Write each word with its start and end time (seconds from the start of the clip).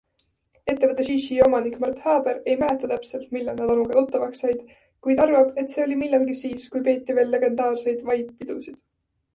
Ettevõtte 0.71 1.03
ShiShi 1.09 1.35
omanik 1.47 1.75
Mart 1.83 1.99
Haber 2.05 2.39
ei 2.53 2.57
mäleta 2.63 2.89
täpselt, 2.93 3.27
millal 3.37 3.59
nad 3.61 3.75
Anuga 3.75 3.99
tuttavaks 3.99 4.43
said, 4.47 4.65
kuid 5.07 5.23
arvab, 5.27 5.53
et 5.65 5.77
see 5.77 5.85
oli 5.87 6.01
millalgi 6.03 6.39
siis, 6.43 6.67
kui 6.75 6.85
peeti 6.91 7.21
veel 7.21 7.33
legendaarseid 7.37 8.05
Vibe-pidusid. 8.11 8.85